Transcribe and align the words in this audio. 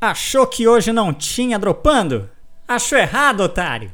Achou 0.00 0.46
que 0.46 0.68
hoje 0.68 0.92
não 0.92 1.12
tinha 1.12 1.58
dropando? 1.58 2.30
Achou 2.68 2.96
errado, 2.96 3.40
otário! 3.40 3.92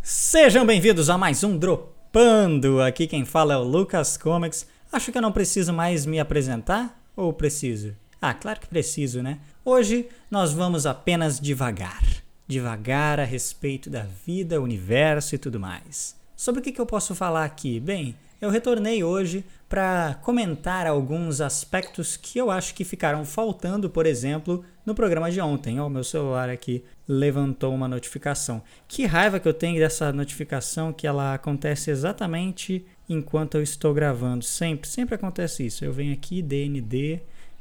Sejam 0.00 0.64
bem-vindos 0.64 1.10
a 1.10 1.18
mais 1.18 1.42
um 1.42 1.58
Dropando! 1.58 2.80
Aqui 2.80 3.08
quem 3.08 3.24
fala 3.24 3.54
é 3.54 3.56
o 3.56 3.64
Lucas 3.64 4.16
Comics. 4.16 4.64
Acho 4.92 5.10
que 5.10 5.18
eu 5.18 5.22
não 5.22 5.32
preciso 5.32 5.72
mais 5.72 6.06
me 6.06 6.20
apresentar? 6.20 6.96
Ou 7.16 7.32
preciso? 7.32 7.96
Ah, 8.22 8.32
claro 8.32 8.60
que 8.60 8.68
preciso, 8.68 9.24
né? 9.24 9.40
Hoje 9.64 10.08
nós 10.30 10.52
vamos 10.52 10.86
apenas 10.86 11.40
devagar. 11.40 12.04
Devagar 12.46 13.18
a 13.18 13.24
respeito 13.24 13.90
da 13.90 14.06
vida, 14.24 14.60
universo 14.60 15.34
e 15.34 15.38
tudo 15.38 15.58
mais. 15.58 16.14
Sobre 16.36 16.60
o 16.60 16.62
que, 16.62 16.80
eu 16.80 16.86
posso 16.86 17.12
falar 17.12 17.44
aqui? 17.44 17.80
Bem, 17.80 18.14
eu 18.40 18.50
retornei 18.50 19.02
hoje 19.02 19.44
para 19.68 20.18
comentar 20.22 20.86
alguns 20.86 21.40
aspectos 21.40 22.16
que 22.16 22.38
eu 22.38 22.50
acho 22.50 22.74
que 22.74 22.84
ficaram 22.84 23.24
faltando, 23.24 23.90
por 23.90 24.06
exemplo, 24.06 24.64
no 24.84 24.94
programa 24.94 25.30
de 25.30 25.40
ontem. 25.40 25.80
Ó, 25.80 25.86
oh, 25.86 25.88
meu 25.88 26.04
celular 26.04 26.48
aqui 26.48 26.84
levantou 27.08 27.74
uma 27.74 27.88
notificação. 27.88 28.62
Que 28.86 29.06
raiva 29.06 29.40
que 29.40 29.48
eu 29.48 29.54
tenho 29.54 29.78
dessa 29.78 30.12
notificação 30.12 30.92
que 30.92 31.06
ela 31.06 31.34
acontece 31.34 31.90
exatamente 31.90 32.84
enquanto 33.08 33.56
eu 33.56 33.62
estou 33.62 33.92
gravando. 33.92 34.44
Sempre, 34.44 34.88
sempre 34.88 35.14
acontece 35.14 35.66
isso. 35.66 35.84
Eu 35.84 35.92
venho 35.92 36.12
aqui, 36.12 36.42
DND, 36.42 37.20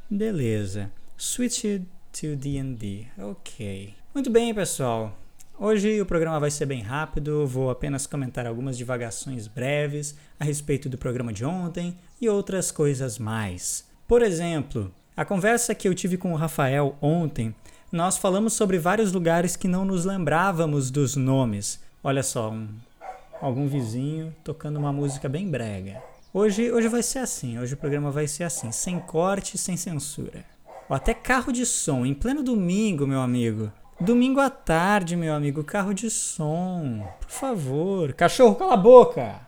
beleza. 0.10 0.92
Switch 1.18 1.64
to 2.12 2.36
DND. 2.36 3.08
Ok. 3.18 3.94
Muito 4.14 4.30
bem, 4.30 4.54
pessoal. 4.54 5.23
Hoje 5.60 6.02
o 6.02 6.06
programa 6.06 6.40
vai 6.40 6.50
ser 6.50 6.66
bem 6.66 6.82
rápido, 6.82 7.46
vou 7.46 7.70
apenas 7.70 8.08
comentar 8.08 8.48
algumas 8.48 8.76
divagações 8.76 9.48
breves 9.48 10.16
a 10.40 10.44
respeito 10.44 10.90
do 10.90 10.98
programa 10.98 11.32
de 11.32 11.46
ontem 11.46 11.96
e 12.20 12.28
outras 12.28 12.72
coisas 12.72 13.20
mais. 13.20 13.88
Por 14.08 14.24
exemplo, 14.24 14.92
a 15.16 15.24
conversa 15.24 15.76
que 15.76 15.88
eu 15.88 15.94
tive 15.94 16.18
com 16.18 16.34
o 16.34 16.36
Rafael 16.36 16.98
ontem, 17.00 17.54
nós 17.92 18.18
falamos 18.18 18.54
sobre 18.54 18.80
vários 18.80 19.12
lugares 19.12 19.56
que 19.56 19.68
não 19.68 19.86
nos 19.86 20.06
lembrávamos 20.06 20.90
dos 20.90 21.16
nomes. 21.16 21.80
Olha 22.04 22.24
só, 22.24 22.50
um, 22.50 22.68
algum 23.40 23.68
vizinho 23.68 24.36
tocando 24.44 24.80
uma 24.80 24.92
música 24.92 25.30
bem 25.30 25.48
brega. 25.48 26.02
Hoje, 26.34 26.72
hoje 26.72 26.88
vai 26.88 27.04
ser 27.04 27.20
assim, 27.20 27.60
hoje 27.60 27.76
o 27.76 27.78
programa 27.78 28.10
vai 28.10 28.28
ser 28.28 28.44
assim, 28.44 28.72
sem 28.72 29.00
corte, 29.00 29.56
sem 29.56 29.78
censura. 29.78 30.44
Ou 30.90 30.96
até 30.96 31.14
carro 31.14 31.54
de 31.54 31.64
som, 31.64 32.04
em 32.08 32.14
pleno 32.14 32.42
domingo, 32.42 33.06
meu 33.06 33.22
amigo. 33.22 33.72
Domingo 34.04 34.42
à 34.42 34.50
tarde, 34.50 35.16
meu 35.16 35.34
amigo, 35.34 35.64
carro 35.64 35.94
de 35.94 36.10
som. 36.10 37.08
Por 37.22 37.30
favor. 37.30 38.12
Cachorro, 38.12 38.54
cala 38.54 38.74
a 38.74 38.78
boca! 38.78 39.40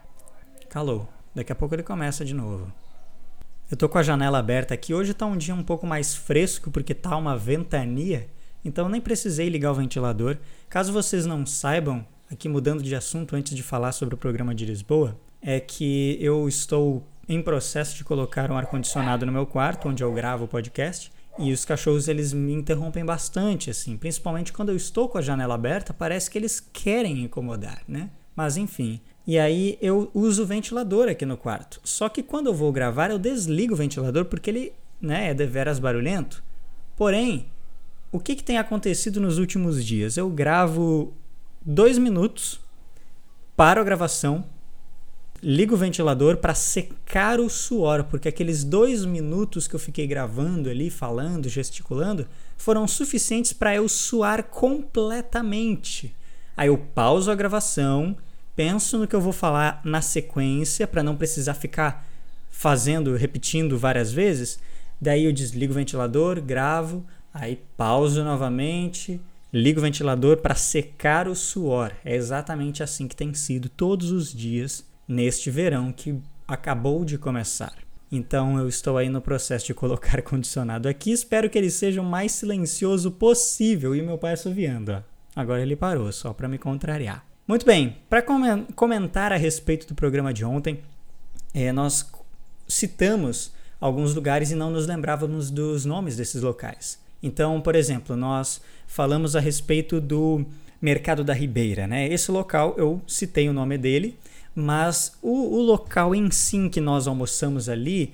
Calou. 0.70 1.10
Daqui 1.36 1.52
a 1.52 1.56
pouco 1.56 1.76
ele 1.76 1.84
começa 1.84 2.24
de 2.24 2.34
novo. 2.34 2.72
Eu 3.70 3.76
tô 3.76 3.90
com 3.90 3.98
a 3.98 4.04
janela 4.04 4.40
aberta 4.40 4.74
aqui. 4.74 4.94
Hoje 4.94 5.14
tá 5.14 5.26
um 5.26 5.36
dia 5.36 5.54
um 5.54 5.62
pouco 5.62 5.86
mais 5.86 6.16
fresco 6.16 6.72
porque 6.72 6.94
tá 6.94 7.18
uma 7.18 7.36
ventania. 7.36 8.30
Então 8.64 8.88
nem 8.88 9.02
precisei 9.02 9.50
ligar 9.50 9.74
o 9.74 9.76
ventilador. 9.76 10.38
Caso 10.70 10.94
vocês 10.94 11.26
não 11.26 11.46
saibam, 11.46 12.08
aqui 12.32 12.48
mudando 12.48 12.82
de 12.82 12.96
assunto 12.96 13.36
antes 13.36 13.54
de 13.54 13.62
falar 13.62 13.92
sobre 13.92 14.16
o 14.16 14.18
programa 14.18 14.56
de 14.56 14.66
Lisboa, 14.66 15.20
é 15.42 15.60
que 15.60 16.18
eu 16.22 16.48
estou 16.48 17.06
em 17.28 17.42
processo 17.42 17.98
de 17.98 18.06
colocar 18.06 18.50
um 18.50 18.58
ar-condicionado 18.58 19.26
no 19.26 19.34
meu 19.34 19.46
quarto, 19.46 19.90
onde 19.90 20.02
eu 20.02 20.14
gravo 20.14 20.46
o 20.46 20.48
podcast. 20.48 21.12
E 21.38 21.52
os 21.52 21.66
cachorros 21.66 22.08
eles 22.08 22.32
me 22.32 22.54
interrompem 22.54 23.04
bastante, 23.04 23.70
assim, 23.70 23.98
principalmente 23.98 24.54
quando 24.54 24.70
eu 24.70 24.76
estou 24.76 25.10
com 25.10 25.18
a 25.18 25.22
janela 25.22 25.56
aberta, 25.56 25.94
parece 25.94 26.30
que 26.30 26.38
eles 26.38 26.60
querem 26.60 27.24
incomodar, 27.24 27.82
né? 27.88 28.10
Mas 28.36 28.58
enfim. 28.58 29.02
E 29.28 29.38
aí 29.38 29.78
eu 29.82 30.10
uso 30.14 30.44
o 30.44 30.46
ventilador 30.46 31.10
aqui 31.10 31.26
no 31.26 31.36
quarto. 31.36 31.82
Só 31.84 32.08
que 32.08 32.24
quando 32.24 32.48
eu 32.48 32.54
vou 32.54 32.72
gravar, 32.72 33.10
eu 33.10 33.20
desligo 33.20 33.74
o 33.74 33.78
ventilador 33.78 34.26
porque 34.26 34.50
ele, 34.50 34.74
né, 35.02 35.32
é 35.32 35.34
deveras 35.34 35.80
barulhento. 35.80 36.44
Porém, 36.96 37.48
o 38.12 38.20
que, 38.20 38.36
que 38.36 38.44
tem 38.44 38.58
acontecido 38.58 39.20
nos 39.20 39.38
últimos 39.38 39.84
dias? 39.84 40.16
Eu 40.16 40.30
gravo 40.30 41.14
dois 41.66 41.98
minutos, 41.98 42.62
paro 43.58 43.82
a 43.82 43.84
gravação, 43.84 44.46
ligo 45.48 45.76
o 45.76 45.78
ventilador 45.78 46.38
para 46.38 46.56
secar 46.56 47.40
o 47.40 47.48
suor, 47.52 48.06
porque 48.06 48.28
aqueles 48.28 48.64
dois 48.64 49.06
minutos 49.06 49.68
que 49.68 49.76
eu 49.76 49.80
fiquei 49.80 50.08
gravando 50.08 50.72
ali, 50.72 50.90
falando, 50.90 51.48
gesticulando, 51.48 52.28
foram 52.58 52.88
suficientes 52.88 53.54
para 53.54 53.76
eu 53.76 53.88
suar 53.88 54.46
completamente. 54.46 56.16
Aí 56.58 56.68
eu 56.68 56.80
pauso 56.80 57.30
a 57.30 57.36
gravação, 57.36 58.18
penso 58.56 58.98
no 58.98 59.08
que 59.08 59.16
eu 59.16 59.22
vou 59.22 59.32
falar 59.32 59.82
na 59.86 60.02
sequência 60.02 60.88
para 60.88 61.04
não 61.04 61.16
precisar 61.16 61.54
ficar 61.54 62.08
fazendo, 62.50 63.16
repetindo 63.16 63.78
várias 63.78 64.12
vezes. 64.12 64.58
Daí 65.00 65.26
eu 65.26 65.32
desligo 65.32 65.74
o 65.74 65.76
ventilador, 65.76 66.42
gravo, 66.42 67.06
aí 67.32 67.62
pauso 67.78 68.24
novamente, 68.24 69.22
ligo 69.54 69.78
o 69.78 69.84
ventilador 69.84 70.38
para 70.38 70.56
secar 70.56 71.28
o 71.28 71.36
suor. 71.36 71.92
É 72.04 72.16
exatamente 72.16 72.82
assim 72.82 73.08
que 73.08 73.16
tem 73.16 73.32
sido 73.36 73.70
todos 73.70 74.10
os 74.10 74.34
dias 74.34 74.84
neste 75.08 75.50
verão 75.50 75.92
que 75.92 76.20
acabou 76.48 77.04
de 77.04 77.18
começar. 77.18 77.74
Então 78.12 78.58
eu 78.58 78.68
estou 78.68 78.98
aí 78.98 79.10
no 79.10 79.22
processo 79.22 79.66
de 79.66 79.74
colocar 79.74 80.22
condicionado 80.24 80.88
aqui. 80.88 81.12
Espero 81.12 81.50
que 81.50 81.58
ele 81.58 81.70
seja 81.70 82.02
o 82.02 82.06
mais 82.06 82.32
silencioso 82.32 83.12
possível. 83.12 83.96
E 83.96 84.02
meu 84.02 84.18
pai 84.18 84.34
assoviando. 84.34 84.92
Ó. 84.92 85.02
Agora 85.36 85.62
ele 85.62 85.76
parou, 85.76 86.12
só 86.12 86.32
para 86.34 86.48
me 86.48 86.58
contrariar. 86.58 87.26
Muito 87.48 87.66
bem, 87.66 87.98
para 88.10 88.24
comentar 88.76 89.32
a 89.32 89.36
respeito 89.36 89.88
do 89.88 89.94
programa 89.94 90.34
de 90.34 90.44
ontem, 90.44 90.80
é, 91.54 91.72
nós 91.72 92.10
citamos 92.68 93.54
alguns 93.80 94.16
lugares 94.16 94.50
e 94.50 94.56
não 94.56 94.72
nos 94.72 94.88
lembrávamos 94.88 95.52
dos 95.52 95.86
nomes 95.86 96.16
desses 96.16 96.42
locais. 96.42 97.00
Então, 97.22 97.62
por 97.62 97.76
exemplo, 97.76 98.16
nós 98.16 98.62
falamos 98.88 99.36
a 99.36 99.40
respeito 99.40 100.02
do 100.02 100.46
Mercado 100.82 101.24
da 101.24 101.34
Ribeira. 101.34 101.86
Né? 101.86 102.08
Esse 102.08 102.32
local 102.32 102.74
eu 102.78 103.02
citei 103.06 103.48
o 103.48 103.54
nome 103.54 103.78
dele 103.78 104.18
mas 104.56 105.18
o, 105.22 105.58
o 105.58 105.62
local 105.62 106.16
em 106.16 106.32
si 106.32 106.70
que 106.70 106.80
nós 106.80 107.08
almoçamos 107.08 107.68
ali 107.68 108.14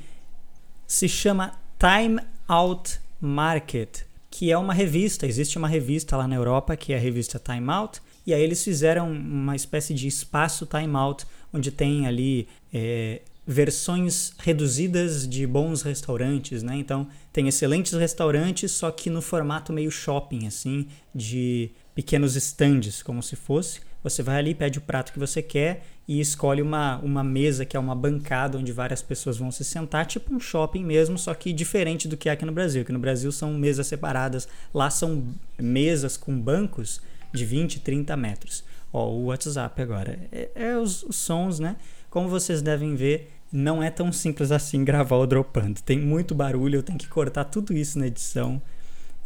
se 0.88 1.08
chama 1.08 1.54
Time 1.78 2.20
Out 2.48 3.00
Market, 3.22 4.02
que 4.30 4.52
é 4.52 4.58
uma 4.58 4.74
revista. 4.74 5.28
Existe 5.28 5.58
uma 5.58 5.68
revista 5.68 6.18
lá 6.18 6.28
na 6.28 6.36
Europa 6.36 6.76
que 6.76 6.92
é 6.92 6.98
a 6.98 7.00
revista 7.00 7.40
Time 7.40 7.70
Out, 7.70 8.02
e 8.26 8.34
aí 8.34 8.42
eles 8.42 8.64
fizeram 8.64 9.12
uma 9.12 9.56
espécie 9.56 9.94
de 9.94 10.08
espaço 10.08 10.66
Time 10.66 10.96
Out, 10.96 11.26
onde 11.54 11.72
tem 11.72 12.08
ali 12.08 12.48
é, 12.74 13.22
versões 13.46 14.34
reduzidas 14.38 15.28
de 15.28 15.46
bons 15.46 15.82
restaurantes, 15.82 16.64
né? 16.64 16.76
Então 16.78 17.08
tem 17.34 17.48
excelentes 17.48 17.94
restaurantes, 17.94 18.72
só 18.72 18.92
que 18.92 19.10
no 19.10 19.22
formato 19.22 19.74
meio 19.74 19.92
shopping, 19.92 20.48
assim, 20.48 20.88
de 21.14 21.72
pequenos 21.94 22.36
estandes, 22.36 23.04
como 23.04 23.22
se 23.22 23.36
fosse. 23.36 23.82
Você 24.04 24.24
vai 24.24 24.38
ali, 24.38 24.56
pede 24.56 24.80
o 24.80 24.82
prato 24.82 25.14
que 25.14 25.20
você 25.20 25.42
quer 25.44 25.84
e 26.08 26.20
escolhe 26.20 26.62
uma, 26.62 26.98
uma 27.00 27.24
mesa 27.24 27.66
que 27.66 27.78
é 27.78 27.80
uma 27.80 27.94
bancada 27.94 28.58
onde 28.58 28.72
várias 28.72 29.02
pessoas 29.02 29.38
vão 29.38 29.52
se 29.52 29.64
sentar, 29.64 30.06
tipo 30.08 30.34
um 30.34 30.40
shopping 30.40 30.84
mesmo, 30.84 31.18
só 31.18 31.34
que 31.34 31.54
diferente 31.54 32.08
do 32.08 32.18
que 32.18 32.28
é 32.28 32.32
aqui 32.32 32.44
no 32.44 32.52
Brasil. 32.52 32.82
Aqui 32.82 32.92
no 32.92 33.00
Brasil 33.00 33.32
são 33.32 33.54
mesas 33.54 33.86
separadas, 33.86 34.48
lá 34.74 34.90
são 34.90 35.24
mesas 35.60 36.18
com 36.18 36.38
bancos 36.40 37.00
de 37.32 37.46
20, 37.46 37.80
30 37.82 38.18
metros. 38.18 38.64
Ó, 38.92 39.08
o 39.08 39.26
WhatsApp 39.26 39.80
agora. 39.82 40.20
É, 40.32 40.50
é 40.56 40.78
os, 40.78 41.04
os, 41.04 41.16
sons, 41.18 41.60
né? 41.60 41.78
Como 42.10 42.28
vocês 42.28 42.62
devem 42.62 42.96
ver, 42.96 43.32
não 43.52 43.84
é 43.84 43.92
tão 43.92 44.12
simples 44.12 44.52
assim 44.52 44.84
gravar 44.84 45.18
o 45.18 45.28
dropando. 45.28 45.80
Tem 45.82 46.00
muito 46.00 46.34
barulho, 46.34 46.78
eu 46.78 46.84
tenho 46.84 46.98
que 46.98 47.08
cortar 47.08 47.46
tudo 47.46 47.72
isso 47.72 48.00
na 48.00 48.08
edição. 48.08 48.60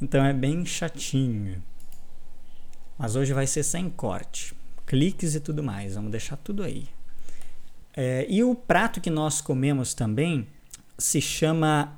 Então 0.02 0.24
é 0.24 0.34
bem 0.34 0.66
chatinho. 0.66 1.64
Mas 2.98 3.16
hoje 3.16 3.34
vai 3.34 3.48
ser 3.48 3.64
sem 3.64 3.90
corte 3.90 4.54
cliques 4.86 5.36
e 5.36 5.40
tudo 5.40 5.64
mais. 5.64 5.96
Vamos 5.96 6.12
deixar 6.12 6.38
tudo 6.38 6.64
aí. 6.64 6.88
É, 7.96 8.26
e 8.30 8.44
o 8.44 8.54
prato 8.54 9.00
que 9.00 9.10
nós 9.10 9.42
comemos 9.42 9.94
também 9.94 10.48
se 10.98 11.22
chama 11.22 11.98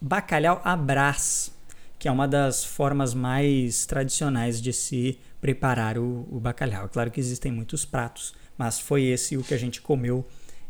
bacalhau 0.00 0.60
abrás, 0.64 1.50
que 1.98 2.06
é 2.06 2.12
uma 2.12 2.28
das 2.28 2.64
formas 2.64 3.14
mais 3.14 3.86
tradicionais 3.86 4.60
de 4.60 4.72
se 4.72 5.18
preparar 5.40 5.98
o, 5.98 6.26
o 6.30 6.38
bacalhau. 6.38 6.84
É 6.84 6.88
claro 6.88 7.10
que 7.10 7.20
existem 7.20 7.50
muitos 7.50 7.84
pratos, 7.84 8.34
mas 8.56 8.78
foi 8.78 9.04
esse 9.04 9.36
o 9.36 9.42
que 9.42 9.54
a 9.54 9.58
gente 9.58 9.80
comeu 9.80 10.26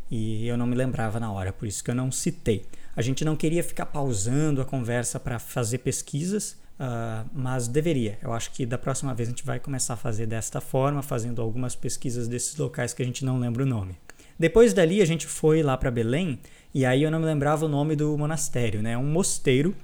e 0.09 0.47
eu 0.47 0.57
não 0.57 0.65
me 0.65 0.75
lembrava 0.75 1.19
na 1.19 1.31
hora, 1.31 1.53
por 1.53 1.67
isso 1.67 1.83
que 1.83 1.91
eu 1.91 1.95
não 1.95 2.11
citei. 2.11 2.65
A 2.95 3.01
gente 3.01 3.23
não 3.23 3.35
queria 3.35 3.63
ficar 3.63 3.85
pausando 3.85 4.61
a 4.61 4.65
conversa 4.65 5.19
para 5.19 5.37
fazer 5.37 5.79
pesquisas, 5.79 6.57
Uh, 6.79 7.29
mas 7.33 7.67
deveria. 7.67 8.17
Eu 8.21 8.31
acho 8.31 8.51
que 8.51 8.65
da 8.65 8.77
próxima 8.77 9.13
vez 9.13 9.27
a 9.27 9.31
gente 9.31 9.45
vai 9.45 9.59
começar 9.59 9.95
a 9.95 9.97
fazer 9.97 10.25
desta 10.25 10.61
forma, 10.61 11.01
fazendo 11.01 11.41
algumas 11.41 11.75
pesquisas 11.75 12.27
desses 12.27 12.55
locais 12.55 12.93
que 12.93 13.03
a 13.03 13.05
gente 13.05 13.25
não 13.25 13.37
lembra 13.37 13.63
o 13.63 13.65
nome. 13.65 13.97
Depois 14.37 14.73
dali 14.73 15.01
a 15.01 15.05
gente 15.05 15.27
foi 15.27 15.61
lá 15.61 15.75
para 15.75 15.91
Belém 15.91 16.39
e 16.73 16.85
aí 16.85 17.03
eu 17.03 17.11
não 17.11 17.19
me 17.19 17.25
lembrava 17.25 17.65
o 17.65 17.67
nome 17.67 17.97
do 17.97 18.17
monastério, 18.17 18.81
né? 18.81 18.97
Um 18.97 19.11
mosteiro 19.11 19.75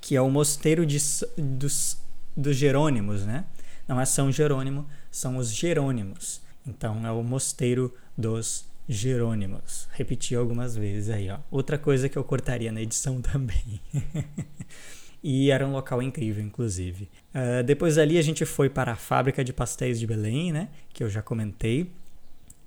que 0.00 0.16
é 0.16 0.20
o 0.22 0.30
mosteiro 0.30 0.86
de, 0.86 0.96
dos, 1.36 2.00
dos 2.34 2.56
Jerônimos, 2.56 3.26
né? 3.26 3.44
Não 3.86 4.00
é 4.00 4.06
São 4.06 4.32
Jerônimo, 4.32 4.86
são 5.10 5.36
os 5.36 5.52
Jerônimos. 5.52 6.40
Então 6.66 7.06
é 7.06 7.12
o 7.12 7.22
mosteiro 7.22 7.94
dos 8.16 8.64
Jerônimos. 8.88 9.88
Repeti 9.92 10.34
algumas 10.34 10.74
vezes 10.74 11.10
aí, 11.10 11.28
ó. 11.28 11.38
Outra 11.50 11.76
coisa 11.76 12.08
que 12.08 12.16
eu 12.16 12.24
cortaria 12.24 12.72
na 12.72 12.80
edição 12.80 13.20
também. 13.22 13.78
E 15.22 15.50
era 15.50 15.66
um 15.66 15.72
local 15.72 16.02
incrível, 16.02 16.42
inclusive. 16.42 17.10
Uh, 17.34 17.62
depois 17.62 17.96
dali 17.96 18.18
a 18.18 18.22
gente 18.22 18.44
foi 18.44 18.70
para 18.70 18.92
a 18.92 18.96
fábrica 18.96 19.44
de 19.44 19.52
pastéis 19.52 19.98
de 20.00 20.06
Belém, 20.06 20.52
né? 20.52 20.68
Que 20.92 21.04
eu 21.04 21.10
já 21.10 21.22
comentei. 21.22 21.92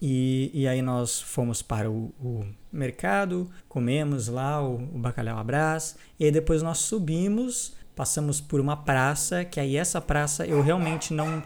E, 0.02 0.52
e 0.54 0.68
aí 0.68 0.82
nós 0.82 1.22
fomos 1.22 1.62
para 1.62 1.90
o, 1.90 2.14
o 2.20 2.46
mercado, 2.72 3.50
comemos 3.70 4.28
lá 4.28 4.62
o, 4.62 4.76
o 4.76 5.00
bacalhau 5.00 5.38
à 5.38 5.44
brás, 5.44 5.96
e 6.20 6.30
depois 6.30 6.62
nós 6.62 6.80
subimos, 6.80 7.74
passamos 7.96 8.42
por 8.42 8.60
uma 8.60 8.76
praça, 8.76 9.46
que 9.46 9.60
aí 9.60 9.78
essa 9.78 10.02
praça 10.02 10.46
eu 10.46 10.62
realmente 10.62 11.14
não... 11.14 11.42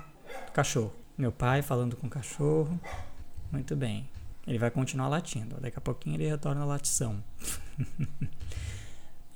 Cachorro. 0.54 0.92
Meu 1.16 1.32
pai 1.32 1.62
falando 1.62 1.96
com 1.96 2.08
o 2.08 2.10
cachorro. 2.10 2.80
Muito 3.52 3.76
bem. 3.76 4.10
Ele 4.48 4.58
vai 4.58 4.72
continuar 4.72 5.08
latindo. 5.08 5.58
Daqui 5.60 5.78
a 5.78 5.82
pouquinho 5.82 6.16
ele 6.16 6.28
retorna 6.28 6.62
a 6.62 6.66
latição. 6.66 7.24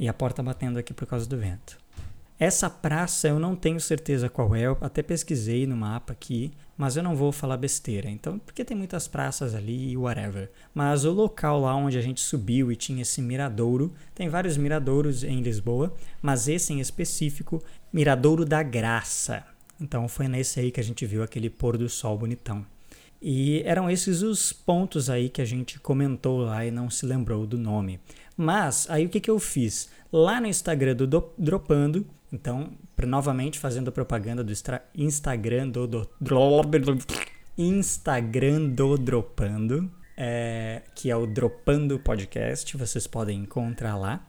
e 0.02 0.10
a 0.10 0.14
porta 0.14 0.42
batendo 0.42 0.80
aqui 0.80 0.96
por 0.96 1.06
causa 1.06 1.30
do 1.30 1.38
vento. 1.38 1.78
Essa 2.40 2.68
praça 2.72 3.28
eu 3.28 3.40
não 3.40 3.56
tenho 3.56 3.80
certeza 3.80 4.28
qual 4.28 4.56
é, 4.56 4.62
eu 4.62 4.76
até 4.82 5.04
pesquisei 5.04 5.68
no 5.68 5.78
mapa 5.78 6.12
aqui, 6.12 6.52
mas 6.76 6.98
eu 6.98 7.04
não 7.04 7.16
vou 7.16 7.32
falar 7.32 7.56
besteira. 7.56 8.10
Então, 8.10 8.40
porque 8.40 8.66
tem 8.66 8.76
muitas 8.76 9.08
praças 9.08 9.54
ali 9.54 9.92
e 9.92 9.96
whatever. 9.98 10.50
Mas 10.74 11.06
o 11.06 11.12
local 11.12 11.62
lá 11.62 11.76
onde 11.76 12.00
a 12.00 12.02
gente 12.02 12.20
subiu 12.20 12.72
e 12.72 12.76
tinha 12.76 13.04
esse 13.04 13.22
miradouro, 13.22 13.94
tem 14.16 14.28
vários 14.28 14.58
miradouros 14.58 15.24
em 15.24 15.40
Lisboa, 15.42 15.94
mas 16.20 16.48
esse 16.48 16.74
em 16.74 16.80
específico, 16.80 17.64
Miradouro 17.94 18.44
da 18.44 18.64
Graça. 18.64 19.46
Então 19.80 20.08
foi 20.08 20.28
nesse 20.28 20.60
aí 20.60 20.72
que 20.72 20.80
a 20.80 20.84
gente 20.84 21.06
viu 21.06 21.22
aquele 21.22 21.48
pôr 21.48 21.78
do 21.78 21.88
sol 21.88 22.18
bonitão. 22.18 22.66
E 23.22 23.62
eram 23.66 23.90
esses 23.90 24.24
os 24.24 24.52
pontos 24.52 25.10
aí 25.10 25.30
que 25.30 25.42
a 25.42 25.46
gente 25.46 25.80
comentou 25.80 26.40
lá 26.40 26.66
e 26.66 26.72
não 26.72 26.90
se 26.90 27.06
lembrou 27.06 27.46
do 27.46 27.58
nome. 27.58 28.00
Mas 28.36 28.90
aí 28.90 29.06
o 29.06 29.10
que, 29.10 29.20
que 29.20 29.30
eu 29.30 29.38
fiz? 29.38 29.90
Lá 30.12 30.42
no 30.42 30.48
Instagram 30.48 30.96
do, 30.96 31.06
do 31.06 31.30
Dropando, 31.38 32.06
então, 32.34 32.72
novamente 33.06 33.60
fazendo 33.60 33.92
propaganda 33.92 34.44
do 34.44 34.54
Instagram 34.96 35.70
do, 35.70 35.86
do, 35.86 36.10
Instagram 37.58 38.70
do 38.70 38.98
Dropando, 38.98 39.92
é, 40.16 40.82
que 40.96 41.12
é 41.12 41.16
o 41.16 41.28
Dropando 41.28 42.00
Podcast, 42.00 42.76
vocês 42.78 43.06
podem 43.06 43.42
encontrar 43.42 43.98
lá. 43.98 44.26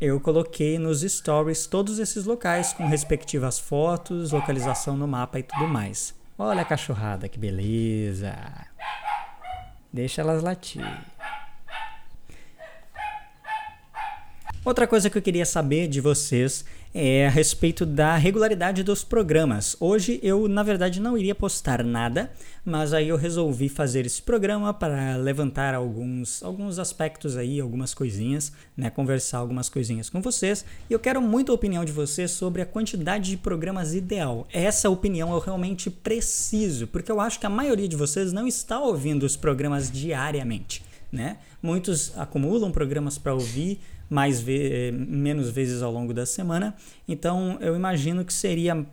Eu 0.00 0.20
coloquei 0.20 0.78
nos 0.78 1.00
stories 1.00 1.66
todos 1.66 1.98
esses 1.98 2.24
locais 2.24 2.72
com 2.72 2.86
respectivas 2.86 3.58
fotos, 3.58 4.30
localização 4.30 4.96
no 4.96 5.08
mapa 5.08 5.40
e 5.40 5.42
tudo 5.42 5.66
mais. 5.66 6.17
Olha 6.40 6.62
a 6.62 6.64
cachorrada, 6.64 7.28
que 7.28 7.36
beleza. 7.36 8.32
Deixa 9.92 10.20
elas 10.20 10.40
latir. 10.40 10.86
Outra 14.68 14.86
coisa 14.86 15.08
que 15.08 15.16
eu 15.16 15.22
queria 15.22 15.46
saber 15.46 15.88
de 15.88 15.98
vocês 15.98 16.62
é 16.92 17.26
a 17.26 17.30
respeito 17.30 17.86
da 17.86 18.16
regularidade 18.16 18.82
dos 18.82 19.02
programas. 19.02 19.74
Hoje 19.80 20.20
eu, 20.22 20.46
na 20.46 20.62
verdade, 20.62 21.00
não 21.00 21.16
iria 21.16 21.34
postar 21.34 21.82
nada, 21.82 22.30
mas 22.66 22.92
aí 22.92 23.08
eu 23.08 23.16
resolvi 23.16 23.70
fazer 23.70 24.04
esse 24.04 24.20
programa 24.20 24.74
para 24.74 25.16
levantar 25.16 25.74
alguns, 25.74 26.42
alguns 26.42 26.78
aspectos 26.78 27.34
aí, 27.34 27.58
algumas 27.58 27.94
coisinhas, 27.94 28.52
né, 28.76 28.90
conversar 28.90 29.38
algumas 29.38 29.70
coisinhas 29.70 30.10
com 30.10 30.20
vocês. 30.20 30.66
E 30.90 30.92
eu 30.92 30.98
quero 30.98 31.22
muito 31.22 31.50
a 31.50 31.54
opinião 31.54 31.82
de 31.82 31.90
vocês 31.90 32.30
sobre 32.30 32.60
a 32.60 32.66
quantidade 32.66 33.30
de 33.30 33.38
programas 33.38 33.94
ideal. 33.94 34.46
Essa 34.52 34.90
opinião 34.90 35.32
eu 35.32 35.38
realmente 35.38 35.88
preciso, 35.88 36.86
porque 36.88 37.10
eu 37.10 37.22
acho 37.22 37.40
que 37.40 37.46
a 37.46 37.50
maioria 37.50 37.88
de 37.88 37.96
vocês 37.96 38.34
não 38.34 38.46
está 38.46 38.78
ouvindo 38.78 39.22
os 39.22 39.34
programas 39.34 39.90
diariamente, 39.90 40.84
né? 41.10 41.38
Muitos 41.62 42.12
acumulam 42.18 42.70
programas 42.70 43.16
para 43.16 43.32
ouvir 43.32 43.80
mais 44.08 44.40
ve 44.40 44.92
menos 44.92 45.50
vezes 45.50 45.82
ao 45.82 45.92
longo 45.92 46.14
da 46.14 46.26
semana. 46.26 46.74
Então 47.06 47.58
eu 47.60 47.76
imagino 47.76 48.24
que 48.24 48.32
seria 48.32 48.86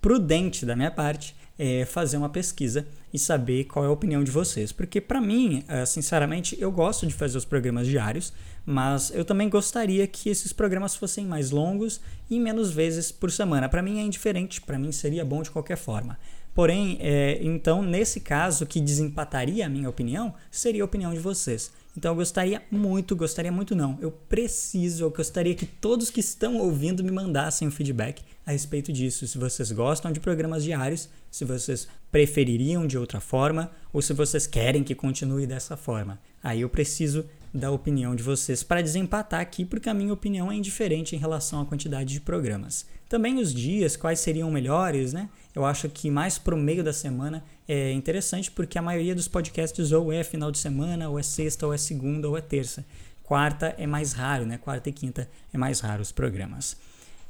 prudente, 0.00 0.64
da 0.64 0.74
minha 0.74 0.90
parte 0.90 1.34
é, 1.60 1.84
fazer 1.84 2.16
uma 2.16 2.30
pesquisa 2.30 2.86
e 3.12 3.18
saber 3.18 3.64
qual 3.64 3.84
é 3.84 3.88
a 3.88 3.90
opinião 3.90 4.24
de 4.24 4.30
vocês. 4.30 4.72
Porque 4.72 4.98
para 4.98 5.20
mim, 5.20 5.62
é, 5.68 5.84
sinceramente, 5.84 6.56
eu 6.58 6.72
gosto 6.72 7.06
de 7.06 7.12
fazer 7.12 7.36
os 7.36 7.44
programas 7.44 7.86
diários, 7.86 8.32
mas 8.64 9.10
eu 9.14 9.26
também 9.26 9.46
gostaria 9.50 10.06
que 10.06 10.30
esses 10.30 10.54
programas 10.54 10.96
fossem 10.96 11.26
mais 11.26 11.50
longos 11.50 12.00
e 12.30 12.40
menos 12.40 12.72
vezes 12.72 13.12
por 13.12 13.30
semana. 13.30 13.68
Para 13.68 13.82
mim 13.82 13.98
é 14.00 14.02
indiferente, 14.02 14.62
para 14.62 14.78
mim 14.78 14.90
seria 14.90 15.22
bom 15.22 15.42
de 15.42 15.50
qualquer 15.50 15.76
forma. 15.76 16.18
Porém, 16.54 16.96
é, 16.98 17.38
então, 17.42 17.82
nesse 17.82 18.20
caso, 18.20 18.66
que 18.66 18.80
desempataria 18.80 19.66
a 19.66 19.68
minha 19.68 19.88
opinião, 19.88 20.34
seria 20.50 20.82
a 20.82 20.84
opinião 20.86 21.12
de 21.12 21.20
vocês. 21.20 21.70
Então 21.96 22.12
eu 22.12 22.16
gostaria 22.16 22.62
muito, 22.70 23.16
gostaria 23.16 23.50
muito 23.50 23.74
não, 23.74 23.98
eu 24.00 24.10
preciso, 24.10 25.04
eu 25.04 25.10
gostaria 25.10 25.54
que 25.54 25.66
todos 25.66 26.08
que 26.08 26.20
estão 26.20 26.58
ouvindo 26.58 27.02
me 27.02 27.10
mandassem 27.10 27.66
um 27.66 27.70
feedback 27.70 28.22
a 28.46 28.52
respeito 28.52 28.92
disso. 28.92 29.26
Se 29.26 29.38
vocês 29.38 29.72
gostam 29.72 30.12
de 30.12 30.20
programas 30.20 30.62
diários, 30.62 31.08
se 31.30 31.44
vocês 31.44 31.88
prefeririam 32.10 32.86
de 32.86 32.96
outra 32.96 33.20
forma 33.20 33.70
ou 33.92 34.00
se 34.00 34.12
vocês 34.12 34.46
querem 34.46 34.84
que 34.84 34.94
continue 34.94 35.46
dessa 35.46 35.76
forma. 35.76 36.18
Aí 36.42 36.60
eu 36.60 36.68
preciso 36.68 37.24
da 37.52 37.70
opinião 37.70 38.14
de 38.14 38.22
vocês 38.22 38.62
para 38.62 38.80
desempatar 38.80 39.40
aqui, 39.40 39.64
porque 39.64 39.88
a 39.88 39.94
minha 39.94 40.12
opinião 40.12 40.50
é 40.50 40.54
indiferente 40.54 41.16
em 41.16 41.18
relação 41.18 41.60
à 41.60 41.66
quantidade 41.66 42.12
de 42.12 42.20
programas. 42.20 42.86
Também 43.08 43.38
os 43.38 43.52
dias, 43.52 43.96
quais 43.96 44.20
seriam 44.20 44.50
melhores, 44.50 45.12
né? 45.12 45.28
Eu 45.54 45.64
acho 45.64 45.88
que 45.88 46.10
mais 46.10 46.38
para 46.38 46.54
o 46.54 46.58
meio 46.58 46.84
da 46.84 46.92
semana 46.92 47.42
é 47.66 47.92
interessante, 47.92 48.50
porque 48.50 48.78
a 48.78 48.82
maioria 48.82 49.14
dos 49.14 49.26
podcasts 49.26 49.92
ou 49.92 50.12
é 50.12 50.22
final 50.22 50.50
de 50.50 50.58
semana, 50.58 51.08
ou 51.08 51.18
é 51.18 51.22
sexta, 51.22 51.66
ou 51.66 51.74
é 51.74 51.78
segunda, 51.78 52.28
ou 52.28 52.36
é 52.36 52.40
terça. 52.40 52.84
Quarta 53.22 53.74
é 53.78 53.86
mais 53.86 54.12
raro, 54.12 54.44
né? 54.44 54.58
Quarta 54.58 54.88
e 54.88 54.92
quinta 54.92 55.28
é 55.52 55.58
mais 55.58 55.80
raro 55.80 56.02
os 56.02 56.12
programas. 56.12 56.76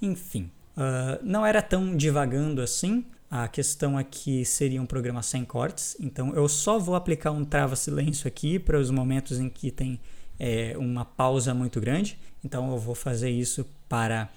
Enfim, 0.01 0.51
uh, 0.77 1.23
não 1.23 1.45
era 1.45 1.61
tão 1.63 1.97
divagando 1.97 2.63
assim. 2.63 3.05
A 3.31 3.47
questão 3.47 3.97
aqui 3.97 4.45
seria 4.45 4.83
um 4.83 4.87
programa 4.87 5.23
sem 5.23 5.45
cortes, 5.45 5.97
então 6.01 6.35
eu 6.35 6.49
só 6.49 6.81
vou 6.81 6.97
aplicar 6.97 7.31
um 7.31 7.45
trava-silêncio 7.45 8.27
aqui 8.27 8.59
para 8.59 8.77
os 8.77 8.91
momentos 8.91 9.39
em 9.39 9.49
que 9.49 9.71
tem 9.71 10.01
é, 10.37 10.75
uma 10.77 11.05
pausa 11.05 11.55
muito 11.55 11.81
grande. 11.81 12.19
Então 12.45 12.73
eu 12.73 12.79
vou 12.79 12.95
fazer 12.95 13.31
isso 13.31 13.65
para 13.89 14.29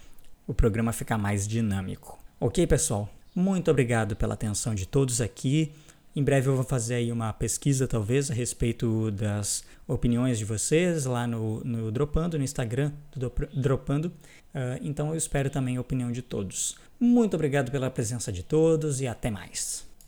o 0.45 0.53
programa 0.53 0.91
ficar 0.91 1.17
mais 1.17 1.47
dinâmico. 1.47 2.19
Ok, 2.39 2.67
pessoal? 2.67 3.09
Muito 3.35 3.71
obrigado 3.71 4.15
pela 4.15 4.35
atenção 4.35 4.75
de 4.75 4.85
todos 4.85 5.19
aqui. 5.19 5.71
Em 6.15 6.23
breve 6.23 6.47
eu 6.47 6.55
vou 6.55 6.63
fazer 6.63 6.95
aí 6.95 7.11
uma 7.11 7.33
pesquisa, 7.33 7.87
talvez, 7.87 8.29
a 8.29 8.33
respeito 8.33 9.09
das 9.09 9.63
opiniões 9.87 10.37
de 10.37 10.45
vocês 10.45 11.05
lá 11.05 11.25
no, 11.25 11.63
no 11.63 11.91
Dropando, 11.91 12.37
no 12.37 12.43
Instagram 12.43 12.91
do 13.15 13.31
Dropando. 13.51 14.09
Uh, 14.09 14.77
então 14.81 15.09
eu 15.09 15.15
espero 15.15 15.49
também 15.49 15.77
a 15.77 15.81
opinião 15.81 16.11
de 16.11 16.21
todos. 16.21 16.75
Muito 16.99 17.33
obrigado 17.33 17.71
pela 17.71 17.89
presença 17.89 18.31
de 18.31 18.43
todos 18.43 19.01
e 19.01 19.07
até 19.07 19.31
mais. 19.31 19.91